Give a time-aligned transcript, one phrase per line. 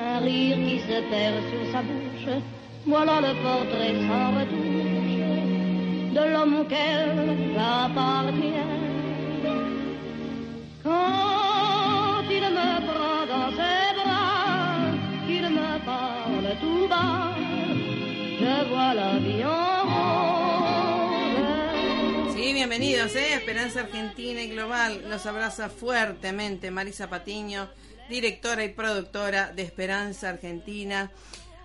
[0.00, 2.30] Un rire qui se perd sur sa bouche.
[2.86, 5.10] Voilà le portrait sans retouche
[6.16, 8.78] de l'homme auquel j'appartiens.
[10.82, 14.90] Quand il me prend dans ses bras,
[15.26, 17.34] qu'il me parle tout bas,
[18.40, 20.70] je vois la vie en rose.
[22.34, 23.34] Sí, bienvenidos, ¿eh?
[23.34, 25.02] Esperanza Argentina y Global.
[25.10, 27.68] Los abraza fuertemente Marisa Patiño
[28.10, 31.10] directora y productora de Esperanza Argentina,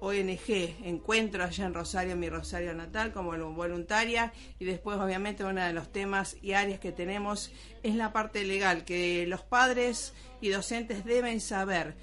[0.01, 4.33] ONG Encuentro allá en Rosario, mi Rosario natal, como voluntaria.
[4.57, 7.51] Y después, obviamente, uno de los temas y áreas que tenemos
[7.83, 11.93] es la parte legal, que los padres y docentes deben saber,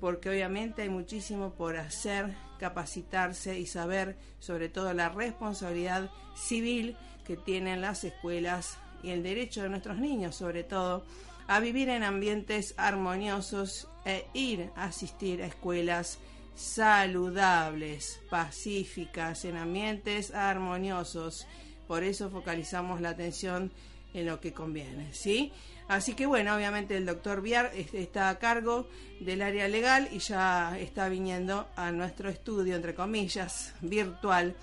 [0.00, 7.36] porque obviamente hay muchísimo por hacer, capacitarse y saber sobre todo la responsabilidad civil que
[7.36, 11.04] tienen las escuelas y el derecho de nuestros niños, sobre todo,
[11.48, 16.20] a vivir en ambientes armoniosos e ir a asistir a escuelas
[16.58, 21.46] saludables, pacíficas, en ambientes armoniosos.
[21.86, 23.72] Por eso focalizamos la atención
[24.12, 25.52] en lo que conviene, ¿sí?
[25.86, 28.88] Así que bueno, obviamente el doctor Viar está a cargo
[29.20, 34.54] del área legal y ya está viniendo a nuestro estudio, entre comillas, virtual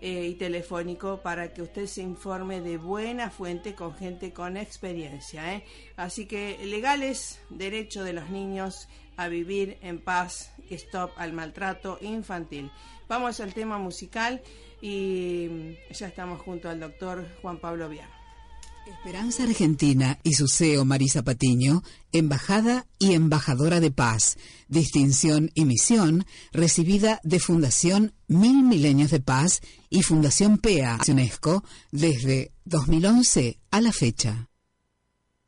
[0.00, 5.54] eh, y telefónico para que usted se informe de buena fuente con gente con experiencia.
[5.54, 5.64] ¿eh?
[5.96, 12.70] Así que legales, derecho de los niños a vivir en paz, stop al maltrato infantil.
[13.08, 14.42] Vamos al tema musical
[14.80, 18.08] y ya estamos junto al doctor Juan Pablo Viar.
[18.86, 21.82] Esperanza Argentina y su CEO Marisa Patiño,
[22.12, 24.36] embajada y embajadora de paz,
[24.68, 32.52] distinción y misión recibida de Fundación Mil Milenios de Paz y Fundación PEA UNESCO desde
[32.66, 34.50] 2011 a la fecha.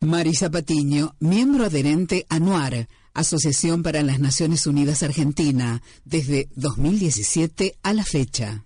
[0.01, 8.05] Marisa Patiño, miembro adherente anuar Asociación para las Naciones Unidas Argentina, desde 2017 a la
[8.05, 8.66] fecha.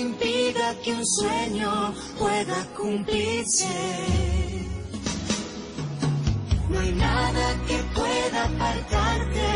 [0.00, 3.66] Impida que un sueño pueda cumplirse.
[6.68, 9.50] No hay nada que pueda apartarte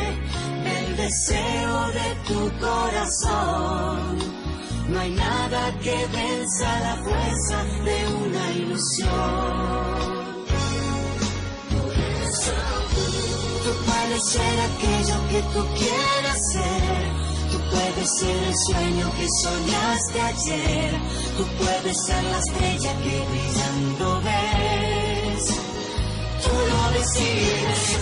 [0.64, 4.18] del deseo de tu corazón.
[4.88, 10.14] No hay nada que venza la fuerza de una ilusión.
[13.64, 17.33] Tú puedes ser aquello que tú quieras ser.
[17.70, 21.00] Puedes ser el sueño que soñaste ayer.
[21.36, 25.44] Tú puedes ser la estrella que brillando ves.
[26.44, 27.98] Tú lo decides.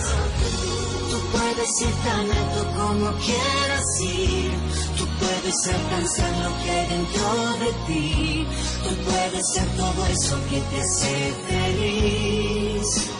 [1.11, 4.51] Tú puedes ir tan alto como quieras ir.
[4.97, 8.47] Tú puedes alcanzar lo que hay dentro de ti.
[8.83, 13.13] Tú puedes ser todo eso que te hace feliz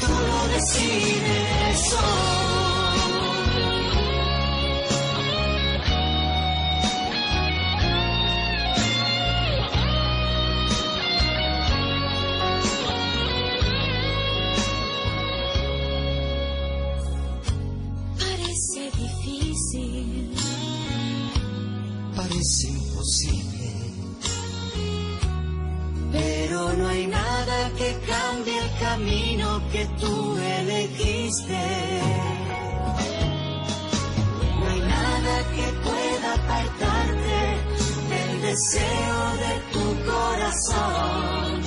[0.00, 2.65] tú lo decides Parece
[27.76, 31.62] que cambie el camino que tú elegiste.
[34.60, 37.38] No hay nada que pueda apartarte
[38.12, 41.62] del deseo de tu corazón.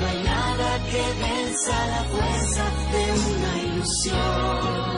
[0.00, 4.88] No hay nada que venza la fuerza de una ilusión.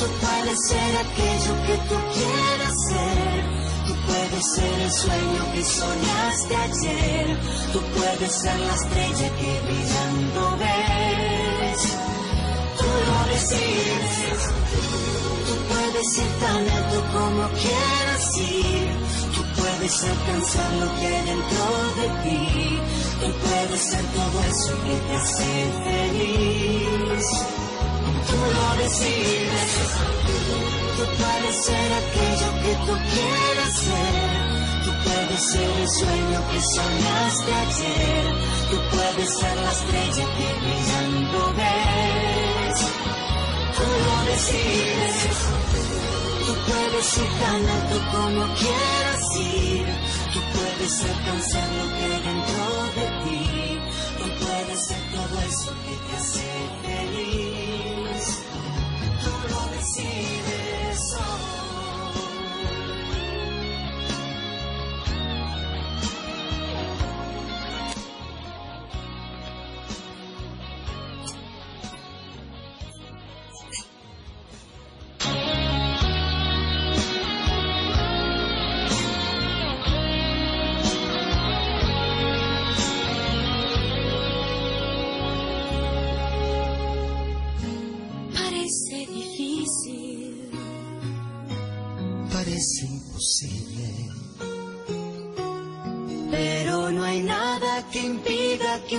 [0.00, 0.06] Tú
[0.68, 3.63] ser aquello que tú quieras ser
[4.14, 7.26] puedes ser el sueño que soñaste ayer,
[7.72, 11.80] tú puedes ser la estrella que brillando ves.
[12.78, 14.40] Tú lo decides,
[15.46, 18.88] tú puedes ir tan alto como quieras ir,
[19.34, 21.66] tú puedes alcanzar lo que hay dentro
[21.98, 22.42] de ti,
[23.20, 25.50] tú puedes ser todo eso que te hace
[25.84, 27.26] feliz.
[28.26, 29.72] Tú lo decides.
[30.96, 34.54] Tú puedes ser aquello que tú quieras ser.
[34.84, 38.34] Tú puedes ser el sueño que soñaste ayer.
[38.70, 42.78] Tú puedes ser la estrella que brillando ves.
[43.76, 45.16] Tú lo decides.
[46.46, 49.86] Tú puedes ir tan alto como quieras ir.
[50.32, 52.64] Tú puedes alcanzar lo que dentro
[52.98, 53.80] de ti.
[54.18, 57.03] Tú puedes ser todo eso que te hace.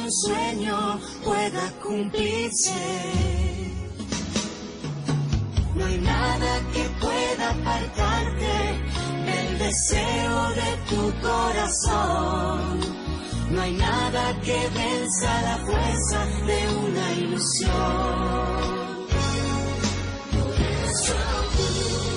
[0.05, 2.71] Un sueño pueda cumplirse.
[5.73, 8.55] No hay nada que pueda apartarte
[9.25, 12.79] del deseo de tu corazón.
[13.49, 18.75] No hay nada que venza la fuerza de una ilusión.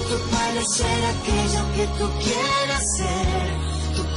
[0.09, 3.68] Tú puedes ser aquello que tú quieras ser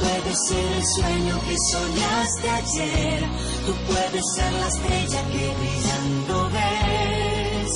[0.02, 3.20] puedes ser el sueño que soñaste ayer,
[3.66, 7.72] tú puedes ser la estrella que brillando ves.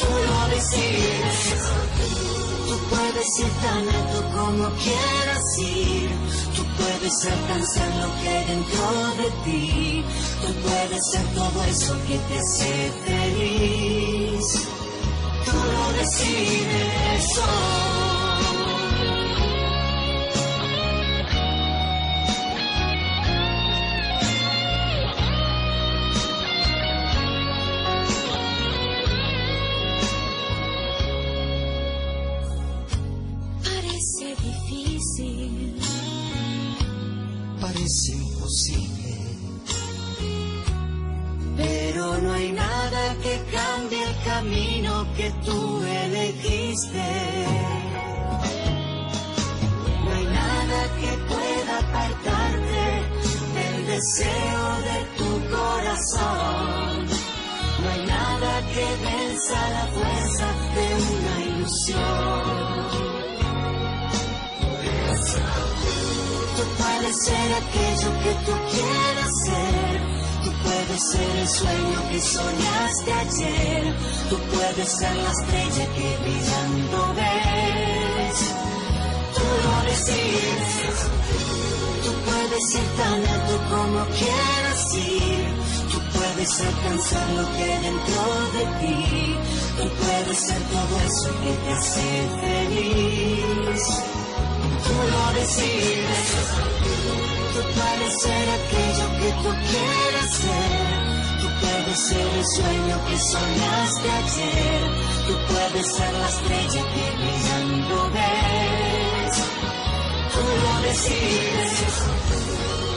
[0.00, 1.38] Tú lo decides,
[2.68, 6.10] tú puedes ir tan alto como quieras ir,
[6.56, 8.86] tú puedes alcanzar lo que hay dentro
[9.20, 10.04] de ti,
[10.42, 14.46] tú puedes ser todo eso que te hace feliz.
[15.44, 18.19] tú lo decides hoy.
[45.20, 47.08] Que tú elegiste.
[50.04, 52.84] No hay nada que pueda apartarte
[53.56, 57.06] del deseo de tu corazón.
[57.82, 60.46] No hay nada que venza la fuerza
[60.76, 62.42] de una ilusión.
[66.56, 69.99] Tú puedes ser aquello que tú quieras ser.
[70.44, 73.94] Tú puedes ser el sueño que soñaste ayer.
[74.30, 78.38] Tú puedes ser la estrella que brillando ves.
[79.36, 80.96] Tú lo decides.
[82.04, 85.44] Tú puedes ir tan alto como quieras ir.
[85.92, 88.22] Tú puedes alcanzar lo que hay dentro
[88.56, 89.36] de ti.
[89.76, 92.08] Tú puedes ser todo eso que te hace
[92.40, 93.82] feliz.
[94.84, 96.60] Tú lo decides.
[97.52, 101.10] Tú puedes ser aquello que tú quieras ser.
[101.40, 104.80] Tú puedes ser el sueño que soñaste ayer.
[105.26, 109.36] Tú puedes ser la estrella que brillando ves.
[110.32, 111.72] Tú lo decides.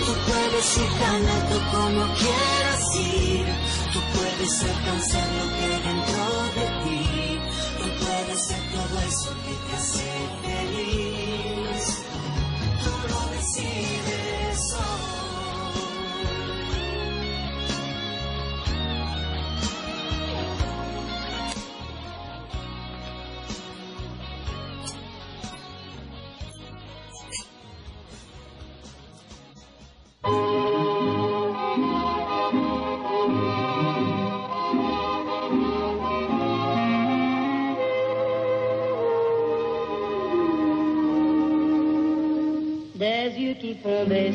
[0.06, 3.46] Tú puedes ir tan alto como quieras ir.
[3.92, 6.26] Tú puedes alcanzar lo que dentro
[6.58, 7.40] de ti.
[7.80, 10.13] Tú puedes ser todo eso que te hace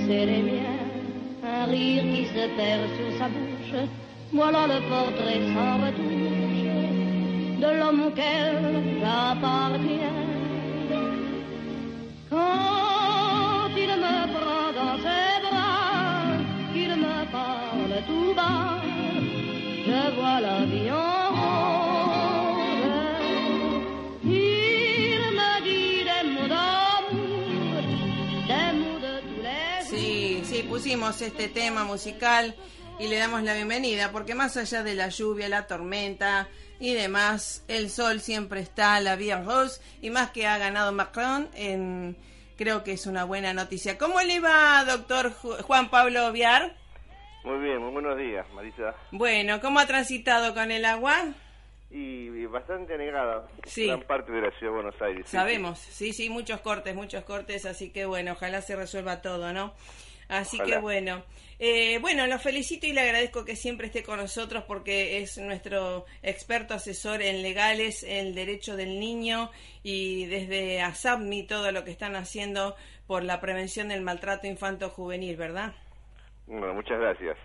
[0.08, 0.88] baisser les miens,
[1.44, 3.88] un rire qui se perd sur sa bouche.
[4.32, 6.58] Voilà le portrait sans retouche
[7.60, 10.47] de l'homme auquel j'appartiens.
[31.22, 32.54] Este tema musical
[32.98, 36.48] y le damos la bienvenida, porque más allá de la lluvia, la tormenta
[36.80, 41.48] y demás, el sol siempre está, la en rose, y más que ha ganado Macron,
[41.54, 42.16] en,
[42.56, 43.98] creo que es una buena noticia.
[43.98, 46.74] ¿Cómo le va, doctor Ju- Juan Pablo Viar?
[47.44, 48.94] Muy bien, muy buenos días, Marisa.
[49.12, 51.24] Bueno, ¿cómo ha transitado con el agua?
[51.90, 53.86] Y, y bastante anegada, Sí.
[53.86, 55.24] gran parte de la ciudad de Buenos Aires.
[55.28, 59.72] Sabemos, sí, sí, muchos cortes, muchos cortes, así que bueno, ojalá se resuelva todo, ¿no?
[60.28, 60.76] Así Ojalá.
[60.76, 61.24] que bueno,
[61.58, 66.04] eh, bueno, lo felicito y le agradezco que siempre esté con nosotros porque es nuestro
[66.22, 69.50] experto asesor en legales, en derecho del niño
[69.82, 75.72] y desde ASAPMI todo lo que están haciendo por la prevención del maltrato infanto-juvenil, ¿verdad?
[76.46, 77.36] Bueno, muchas gracias.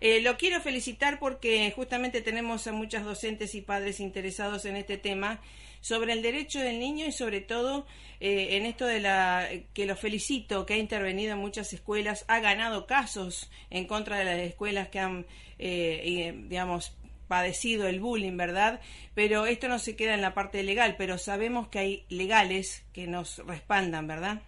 [0.00, 4.96] Eh, lo quiero felicitar porque justamente tenemos a muchas docentes y padres interesados en este
[4.96, 5.40] tema
[5.80, 7.86] sobre el derecho del niño y sobre todo
[8.20, 12.40] eh, en esto de la que lo felicito que ha intervenido en muchas escuelas ha
[12.40, 15.26] ganado casos en contra de las escuelas que han
[15.58, 16.96] eh, y, digamos
[17.28, 18.80] padecido el bullying, ¿verdad?
[19.14, 23.06] Pero esto no se queda en la parte legal, pero sabemos que hay legales que
[23.06, 24.42] nos respaldan, ¿verdad?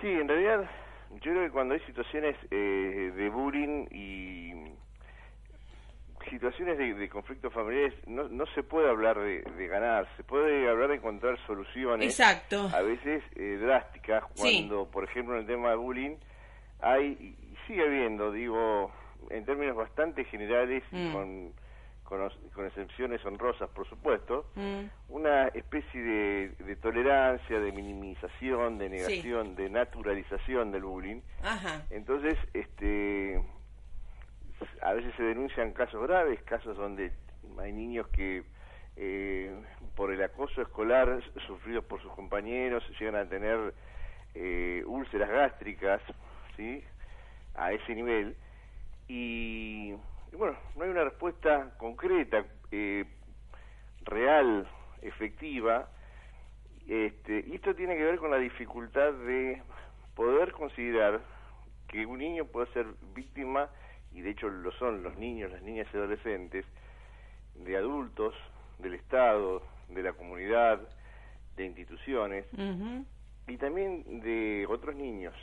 [0.00, 0.70] Sí, en realidad,
[1.22, 4.54] yo creo que cuando hay situaciones eh, de bullying y
[6.30, 10.68] situaciones de, de conflictos familiares, no, no se puede hablar de, de ganar, se puede
[10.68, 12.06] hablar de encontrar soluciones.
[12.06, 12.68] Exacto.
[12.74, 14.66] A veces eh, drásticas, Sí.
[14.68, 16.16] cuando, por ejemplo, en el tema de bullying,
[16.80, 18.90] hay, y sigue habiendo, digo,
[19.30, 21.12] en términos bastante generales y Mm.
[21.12, 21.52] con,
[22.04, 24.84] con, con excepciones honrosas, por supuesto, Mm.
[25.08, 31.20] una especie de, de tolerancia, de minimización, de negación, de naturalización del bullying.
[31.42, 31.82] Ajá.
[31.90, 33.42] Entonces, este,
[34.82, 37.12] a veces se denuncian casos graves, casos donde
[37.58, 38.44] hay niños que
[38.96, 39.54] eh,
[39.94, 43.74] por el acoso escolar sufrido por sus compañeros llegan a tener
[44.34, 46.00] eh, úlceras gástricas,
[46.56, 46.82] ¿sí?
[47.54, 48.36] A ese nivel.
[49.08, 49.94] Y,
[50.32, 52.44] y bueno, no hay una respuesta concreta.
[52.70, 53.04] Eh,
[54.06, 54.66] real,
[55.02, 55.88] efectiva,
[56.88, 59.62] este, y esto tiene que ver con la dificultad de
[60.14, 61.20] poder considerar
[61.88, 63.68] que un niño puede ser víctima,
[64.16, 66.64] y de hecho lo son los niños, las niñas y adolescentes,
[67.54, 68.34] de adultos,
[68.78, 70.80] del Estado, de la comunidad,
[71.56, 72.46] de instituciones,
[73.46, 75.34] y también de otros niños.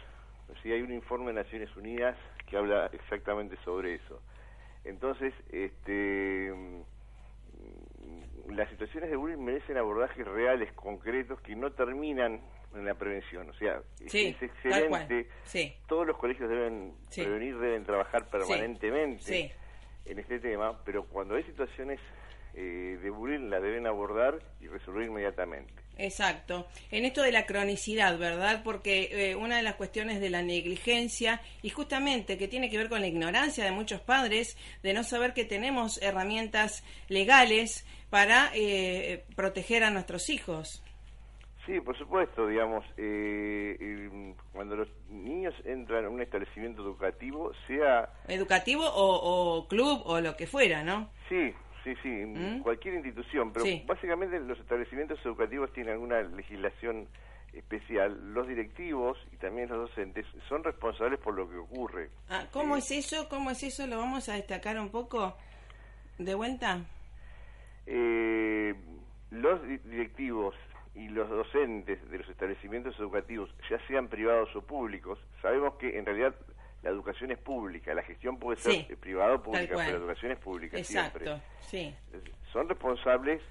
[0.49, 4.21] O hay un informe de Naciones Unidas que habla exactamente sobre eso.
[4.83, 12.41] Entonces, este, mm, las situaciones de bullying merecen abordajes reales, concretos, que no terminan
[12.75, 13.49] en la prevención.
[13.49, 15.27] O sea, es excelente.
[15.87, 19.51] Todos los colegios deben prevenir, deben trabajar permanentemente
[20.05, 21.99] en este tema, pero cuando hay situaciones
[22.55, 25.73] eh, de bullying la deben abordar y resolver inmediatamente.
[25.97, 26.67] Exacto.
[26.91, 28.61] En esto de la cronicidad, ¿verdad?
[28.63, 32.89] Porque eh, una de las cuestiones de la negligencia y justamente que tiene que ver
[32.89, 39.23] con la ignorancia de muchos padres de no saber que tenemos herramientas legales para eh,
[39.35, 40.83] proteger a nuestros hijos.
[41.65, 48.09] Sí, por supuesto, digamos, eh, cuando los niños entran a un establecimiento educativo, sea...
[48.27, 51.09] Educativo o, o club o lo que fuera, ¿no?
[51.29, 51.53] Sí,
[51.83, 52.61] Sí, sí, ¿Mm?
[52.61, 57.07] cualquier institución, pero básicamente los establecimientos educativos tienen alguna legislación
[57.51, 58.33] especial.
[58.33, 62.09] Los directivos y también los docentes son responsables por lo que ocurre.
[62.29, 63.27] Ah, ¿Cómo es eso?
[63.27, 63.85] ¿Cómo es eso?
[63.85, 65.35] ¿Lo vamos a destacar un poco
[66.17, 66.85] de vuelta?
[67.85, 68.73] Eh,
[69.31, 70.55] los directivos
[70.95, 76.05] y los docentes de los establecimientos educativos, ya sean privados o públicos, sabemos que en
[76.05, 76.35] realidad
[76.83, 80.39] la educación es pública, la gestión puede ser privada o pública, pero la educación es
[80.39, 81.97] pública Exacto, siempre.
[82.11, 82.29] Sí.
[82.51, 83.41] Son responsables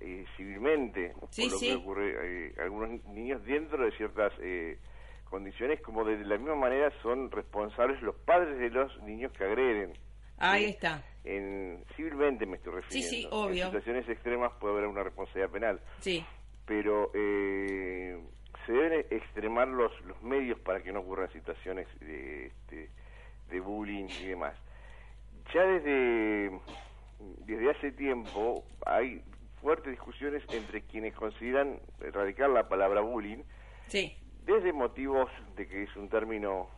[0.00, 4.78] eh, civilmente por lo que ocurre eh, algunos niños dentro de ciertas eh,
[5.24, 9.94] condiciones, como de la misma manera son responsables los padres de los niños que agreden.
[10.38, 11.02] Ahí está.
[11.24, 13.10] En, civilmente me estoy refiriendo.
[13.10, 13.64] Sí, sí, obvio.
[13.64, 15.80] En situaciones extremas puede haber una responsabilidad penal.
[16.00, 16.24] Sí.
[16.66, 22.90] Pero se deben extremar los, los medios para que no ocurran situaciones de, este,
[23.50, 24.54] de bullying y demás.
[25.52, 26.58] Ya desde,
[27.46, 29.22] desde hace tiempo hay
[29.60, 33.42] fuertes discusiones entre quienes consideran erradicar la palabra bullying,
[33.88, 34.16] sí.
[34.44, 36.68] desde motivos de que es un término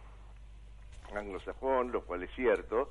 [1.14, 2.90] anglosajón, lo cual es cierto,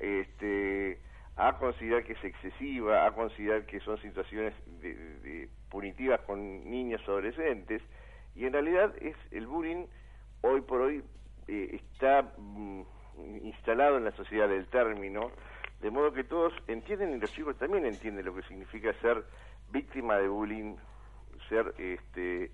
[0.00, 0.98] este,
[1.38, 7.12] a considerar que es excesiva, a considerar que son situaciones de, punitivas con niños o
[7.12, 7.80] adolescentes,
[8.34, 9.86] y en realidad es el bullying
[10.42, 11.04] hoy por hoy
[11.46, 12.82] eh, está mm,
[13.42, 15.30] instalado en la sociedad del término,
[15.80, 19.22] de modo que todos entienden y los chicos también entienden lo que significa ser
[19.70, 20.74] víctima de bullying,
[21.48, 22.50] ser este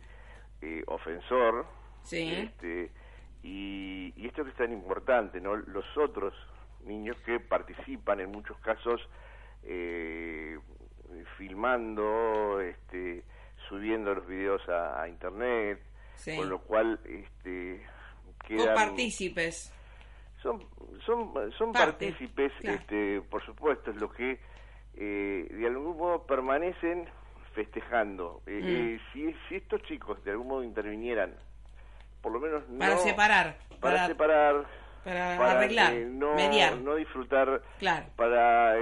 [0.60, 1.64] eh, ofensor,
[2.10, 2.90] este,
[3.42, 5.56] y, y, esto que es tan importante, ¿no?
[5.56, 6.34] Los otros
[6.84, 9.00] niños que participan en muchos casos
[9.62, 10.58] eh,
[11.36, 13.24] filmando, este,
[13.68, 15.80] subiendo los videos a, internet,
[16.36, 17.82] con lo cual este,
[18.46, 18.74] quedan...
[18.74, 19.72] partícipes.
[20.42, 20.62] Son,
[21.06, 24.38] son, son partícipes, este, por supuesto, es lo que
[24.96, 27.08] eh, de algún modo permanecen
[27.54, 28.42] festejando.
[28.46, 28.66] Eh, mm.
[28.66, 31.34] eh, si, si estos chicos de algún modo intervinieran,
[32.20, 32.78] por lo menos no...
[32.78, 33.58] Para separar.
[33.80, 34.66] Para, separar.
[35.04, 36.78] Para, arreglar, no, mediar.
[36.78, 37.62] No disfrutar.
[37.78, 38.06] Claro.
[38.16, 38.74] Para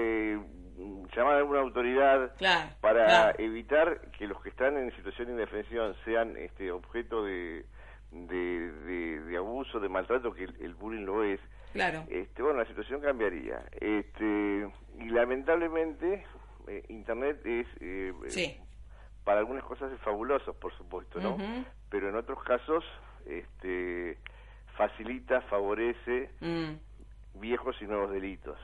[1.16, 2.32] llamar a alguna autoridad
[2.80, 7.64] para evitar que los que están en situación de indefensión sean este objeto de,
[8.10, 11.40] de, abuso, de maltrato, que el, bullying lo es,
[11.72, 12.04] claro.
[12.08, 13.62] este, bueno, la situación cambiaría.
[13.80, 16.24] Este, y lamentablemente,
[16.68, 18.12] eh, Internet es, eh,
[19.24, 21.36] para algunas cosas es fabuloso, por supuesto, ¿no?
[21.90, 22.84] Pero en otros casos,
[23.26, 24.18] este,
[24.76, 27.40] facilita, favorece mm.
[27.40, 28.58] viejos y nuevos delitos.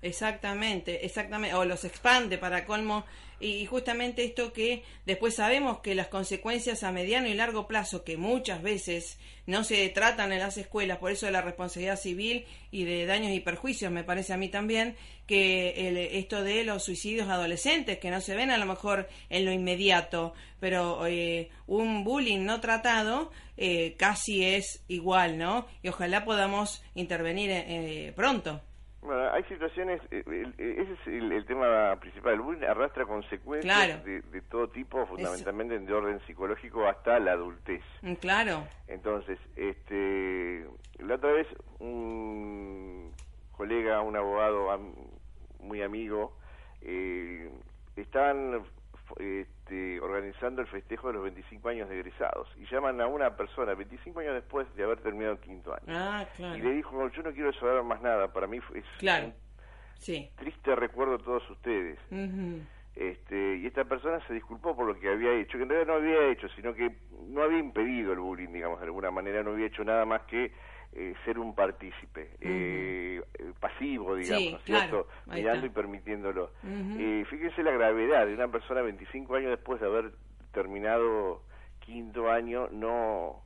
[0.00, 3.04] Exactamente, exactamente, o los expande para colmo,
[3.40, 8.16] y justamente esto que después sabemos que las consecuencias a mediano y largo plazo, que
[8.16, 12.84] muchas veces no se tratan en las escuelas, por eso de la responsabilidad civil y
[12.84, 17.98] de daños y perjuicios, me parece a mí también, que esto de los suicidios adolescentes,
[17.98, 22.60] que no se ven a lo mejor en lo inmediato, pero eh, un bullying no
[22.60, 25.66] tratado eh, casi es igual, ¿no?
[25.82, 28.62] Y ojalá podamos intervenir eh, pronto.
[29.00, 34.42] Bueno, hay situaciones, eh, eh, ese es el, tema principal, el bullying arrastra consecuencias de,
[34.50, 37.82] todo tipo, fundamentalmente de orden psicológico hasta la adultez.
[38.02, 38.66] Mm, claro.
[38.88, 40.66] Entonces, este,
[40.98, 41.46] la otra vez
[41.78, 43.14] un
[43.52, 44.68] colega, un abogado
[45.60, 46.36] muy amigo,
[46.80, 47.50] eh,
[47.96, 48.64] estaban
[49.18, 53.74] este, organizando el festejo de los 25 años de egresados y llaman a una persona
[53.74, 55.84] 25 años después de haber terminado el quinto año.
[55.88, 59.26] Ah, y le dijo, yo no quiero saber más nada, para mí es claro.
[59.26, 59.34] un
[60.36, 61.98] triste recuerdo a todos ustedes.
[62.94, 66.00] Este, y esta persona se disculpó por lo que había hecho, que en realidad no
[66.00, 66.90] había hecho, sino que
[67.28, 70.50] no había impedido el bullying, digamos, de alguna manera, no había hecho nada más que
[70.92, 75.06] eh, ser un partícipe, eh, eh, pasivo, digamos, ¿cierto?
[75.26, 76.50] Mirando y permitiéndolo.
[76.62, 80.12] fíjense la gravedad de una persona 25 años después de haber
[80.52, 81.42] terminado
[81.80, 83.42] quinto año, no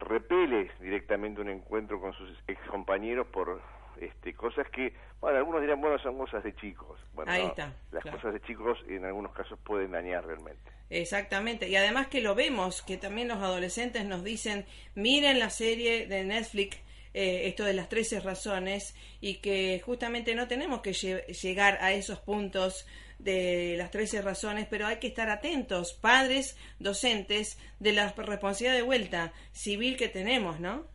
[0.00, 3.60] repele directamente un encuentro con sus ex compañeros por
[4.00, 6.98] este, cosas que, bueno, algunos dirán, bueno, son cosas de chicos.
[7.14, 7.74] Bueno, Ahí está.
[7.92, 10.70] Las cosas de chicos en algunos casos pueden dañar realmente.
[10.90, 16.06] Exactamente, y además que lo vemos, que también los adolescentes nos dicen, miren la serie
[16.06, 16.78] de Netflix,
[17.12, 22.20] eh, esto de las 13 razones, y que justamente no tenemos que llegar a esos
[22.20, 22.86] puntos
[23.18, 28.82] de las 13 razones, pero hay que estar atentos, padres, docentes, de la responsabilidad de
[28.82, 30.86] vuelta civil que tenemos, ¿no?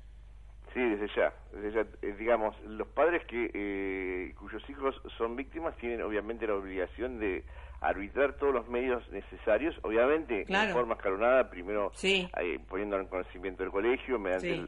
[0.73, 1.33] Sí, desde ya.
[1.51, 6.55] Desde ya eh, digamos, los padres que eh, cuyos hijos son víctimas tienen obviamente la
[6.55, 7.43] obligación de
[7.83, 12.29] arbitrar todos los medios necesarios, obviamente de forma escalonada, primero sí.
[12.39, 14.65] eh, poniendo en conocimiento del colegio mediante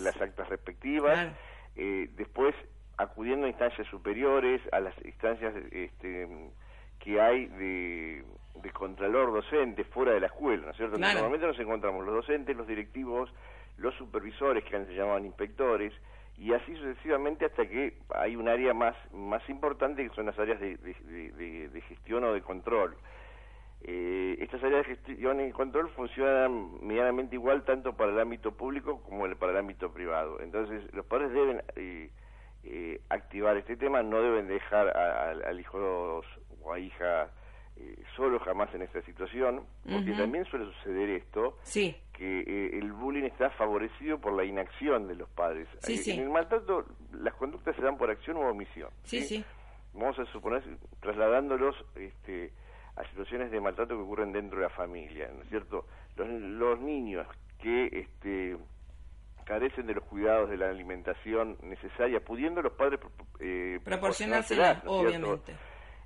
[0.00, 1.32] las actas respectivas,
[1.76, 2.54] eh, después
[2.96, 6.28] acudiendo a instancias superiores, a las instancias este,
[6.98, 8.24] que hay de,
[8.60, 10.98] de contralor docente fuera de la escuela, ¿no es cierto?
[10.98, 13.32] Normalmente nos encontramos los docentes, los directivos,
[13.82, 15.92] los supervisores, que antes se llamaban inspectores,
[16.38, 20.60] y así sucesivamente hasta que hay un área más, más importante que son las áreas
[20.60, 22.96] de, de, gestión o de control.
[23.82, 29.02] Eh, estas áreas de gestión y control funcionan medianamente igual tanto para el ámbito público
[29.02, 30.40] como para el ámbito privado.
[30.40, 32.10] Entonces, los padres deben eh,
[32.64, 36.22] eh, activar este tema, no deben dejar al hijo
[36.62, 37.28] o a hija
[37.84, 41.96] eh, solo jamás en esta situación, porque también suele suceder esto, sí.
[42.12, 45.66] que eh, el bullying está favorecido por la inacción de los padres.
[45.88, 48.90] Eh, en el maltrato las conductas se dan por acción o omisión.
[49.94, 50.62] Vamos a suponer,
[51.00, 52.52] trasladándolos este,
[52.94, 55.86] a situaciones de maltrato que ocurren dentro de la familia, ¿no es cierto?
[56.16, 57.26] Los, niños
[57.58, 58.56] que este,
[59.44, 63.00] carecen de los cuidados de la alimentación necesaria, pudiendo los padres
[63.40, 65.56] eh, proporcionársela, obviamente.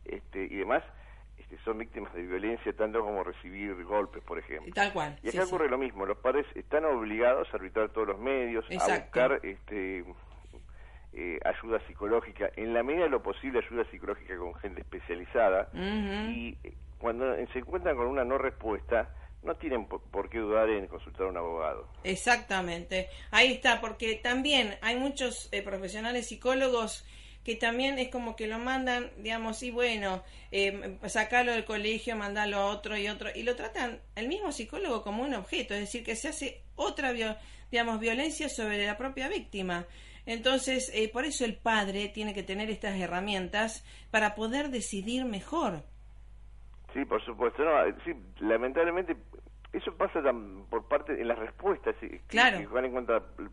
[0.07, 0.83] Este, y demás,
[1.65, 4.73] son víctimas de violencia tanto como recibir golpes, por ejemplo.
[4.75, 5.19] Tal cual.
[5.23, 8.99] Y acá ocurre lo mismo, los padres están obligados a arbitrar todos los medios, a
[8.99, 10.05] buscar este,
[11.13, 16.59] eh, ayuda psicológica, en la medida de lo posible ayuda psicológica con gente especializada, y
[16.63, 19.09] eh, cuando se encuentran con una no respuesta,
[19.43, 21.89] no tienen por qué dudar en consultar a un abogado.
[22.05, 27.07] Exactamente, ahí está, porque también hay muchos eh, profesionales psicólogos
[27.47, 32.57] que también es como que lo mandan, digamos, y bueno, eh, sacarlo del colegio, mandarlo
[32.57, 36.03] a otro y otro, y lo tratan el mismo psicólogo como un objeto, es decir,
[36.03, 37.15] que se hace otra,
[37.71, 39.87] digamos, violencia sobre la propia víctima.
[40.27, 45.85] Entonces, eh, por eso el padre tiene que tener estas herramientas para poder decidir mejor.
[46.95, 47.65] Sí, por supuesto.
[47.65, 49.15] No, sí, lamentablemente
[49.87, 50.21] eso pasa
[50.69, 51.95] por parte en las respuestas
[52.27, 52.59] claro.
[52.59, 52.93] que, van en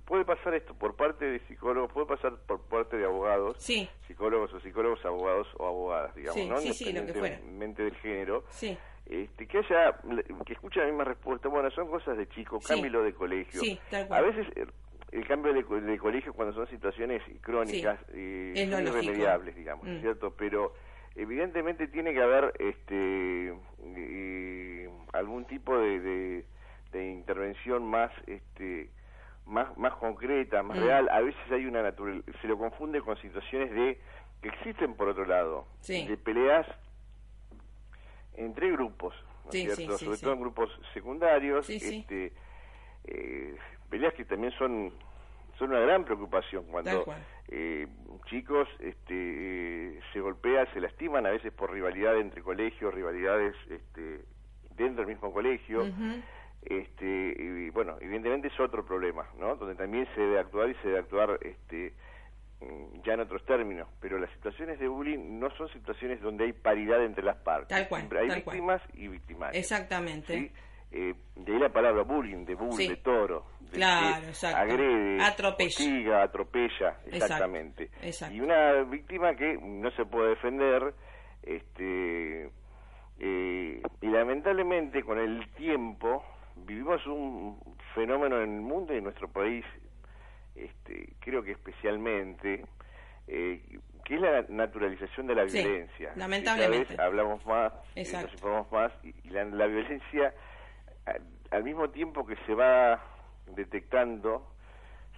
[0.05, 3.87] puede pasar esto por parte de psicólogos puede pasar por parte de abogados sí.
[4.07, 7.37] psicólogos o psicólogos abogados o abogadas digamos no sí, sí, lo que fuera.
[7.37, 8.75] del género sí.
[9.05, 9.95] este, que haya
[10.45, 13.61] que escuche la misma respuesta bueno son cosas de chico cámbio de colegio
[14.09, 14.47] a veces
[15.11, 15.63] el cambio de,
[15.99, 20.01] colegio cuando son situaciones crónicas eh, son irremediables digamos mm.
[20.01, 20.73] cierto pero
[21.15, 23.53] evidentemente tiene que haber este
[23.95, 26.43] eh, algún tipo de,
[26.91, 28.89] de, intervención más este
[29.45, 30.83] más más concreta más mm.
[30.83, 31.09] real.
[31.09, 33.99] A veces hay una natural se lo confunde con situaciones de
[34.41, 36.67] que existen por otro lado de peleas
[38.35, 39.13] entre grupos
[39.49, 39.97] cierto?
[39.97, 42.33] sobre todo en grupos secundarios este
[43.05, 43.55] eh,
[43.89, 44.93] peleas que también son
[45.57, 47.05] son una gran preocupación cuando
[47.49, 47.87] eh,
[48.29, 54.21] chicos este, se golpean, se lastiman a veces por rivalidad entre colegios, rivalidades este,
[54.75, 55.85] dentro del mismo colegio.
[56.63, 59.55] este, y, bueno, evidentemente es otro problema, ¿no?
[59.55, 61.93] Donde también se debe actuar y se debe actuar este,
[62.61, 66.53] mm, ya en otros términos, pero las situaciones de bullying no son situaciones donde hay
[66.53, 67.75] paridad entre las partes.
[67.75, 69.57] hay víctimas y victimarios.
[69.57, 70.51] Exactamente.
[70.95, 77.89] Eh, de ahí la palabra bullying, de bull, de toro, claro, agrede, atropella, atropella, exactamente.
[78.31, 80.93] Y una víctima que no se puede defender,
[81.43, 82.49] este,
[83.19, 86.23] eh, y lamentablemente con el tiempo
[86.55, 87.59] vivimos un
[87.95, 89.65] fenómeno en el mundo y en nuestro país,
[90.55, 92.65] este, creo que especialmente,
[93.27, 93.61] eh,
[94.05, 96.11] que es la naturalización de la violencia.
[96.15, 96.95] Lamentablemente.
[96.95, 100.33] Cada vez hablamos más, nos informamos más, y, la, la violencia
[101.53, 102.99] al mismo tiempo que se va
[103.47, 104.49] detectando,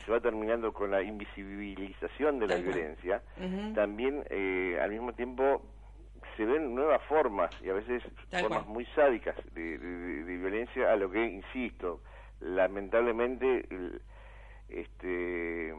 [0.06, 3.22] se va terminando con la invisibilización de la violencia,
[3.74, 5.62] también eh, al mismo tiempo
[6.36, 8.74] se ven nuevas formas y a veces Tal formas cual.
[8.74, 12.02] muy sádicas de, de- de violencia a lo que insisto
[12.42, 14.02] lamentablemente el-
[14.68, 15.74] este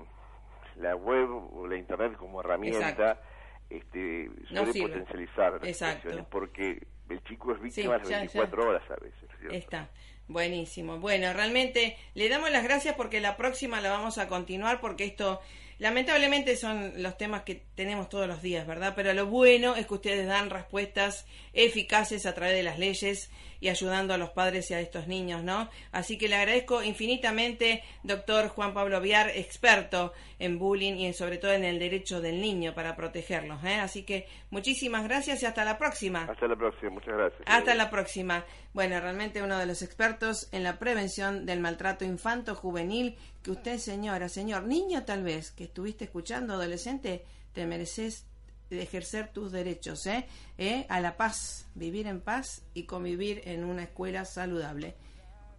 [0.76, 3.22] la web o la internet como herramienta Exacto.
[3.70, 6.26] este suele potencializar las Exacto.
[6.30, 8.18] porque el chico es víctima Sí, las ya, ya.
[8.20, 9.56] 24 horas a veces ¿cierto?
[9.56, 9.88] Está.
[10.28, 10.98] Buenísimo.
[10.98, 15.40] Bueno, realmente le damos las gracias porque la próxima la vamos a continuar porque esto
[15.78, 18.94] lamentablemente son los temas que tenemos todos los días, ¿verdad?
[18.96, 23.68] Pero lo bueno es que ustedes dan respuestas eficaces a través de las leyes y
[23.68, 25.70] ayudando a los padres y a estos niños, ¿no?
[25.92, 31.38] Así que le agradezco infinitamente, doctor Juan Pablo Viar, experto en bullying y en- sobre
[31.38, 33.74] todo en el derecho del niño para protegerlos, ¿eh?
[33.76, 36.26] Así que muchísimas gracias y hasta la próxima.
[36.30, 38.44] hasta la próxima muchas gracias Hasta la próxima.
[38.76, 44.28] Bueno, realmente uno de los expertos en la prevención del maltrato infanto-juvenil, que usted, señora,
[44.28, 48.26] señor, niño tal vez, que estuviste escuchando, adolescente, te mereces
[48.68, 50.26] ejercer tus derechos, ¿eh?
[50.58, 50.84] ¿Eh?
[50.90, 54.94] A la paz, vivir en paz y convivir en una escuela saludable.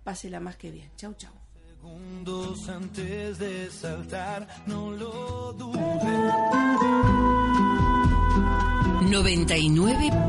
[0.04, 0.92] Pásela más que bien.
[0.96, 1.34] Chau, chau.
[1.56, 5.82] Segundos antes de saltar, no lo dudes.
[9.10, 10.28] 99.